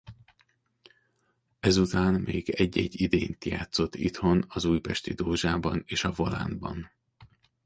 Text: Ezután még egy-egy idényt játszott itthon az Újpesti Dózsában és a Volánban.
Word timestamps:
Ezután 1.59 2.13
még 2.21 2.49
egy-egy 2.49 3.01
idényt 3.01 3.45
játszott 3.45 3.95
itthon 3.95 4.43
az 4.47 4.65
Újpesti 4.65 5.13
Dózsában 5.13 5.83
és 5.85 6.03
a 6.03 6.11
Volánban. 6.11 6.91